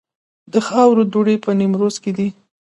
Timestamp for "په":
1.45-1.51